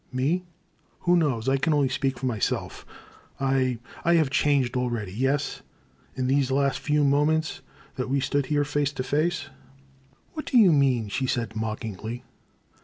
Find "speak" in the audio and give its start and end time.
1.89-2.17